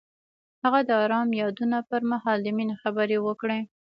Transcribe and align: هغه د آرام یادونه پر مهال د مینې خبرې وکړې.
هغه 0.63 0.79
د 0.87 0.89
آرام 1.03 1.29
یادونه 1.41 1.77
پر 1.89 2.01
مهال 2.11 2.37
د 2.43 2.47
مینې 2.57 2.75
خبرې 2.83 3.17
وکړې. 3.21 3.59